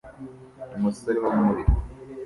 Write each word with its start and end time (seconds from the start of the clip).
Umusore 0.77 1.17
wo 1.23 1.31
muri 1.39 1.63